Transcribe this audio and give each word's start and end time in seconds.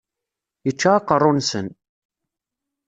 Yečča 0.67 0.89
aqerruy-nsen. 0.97 1.67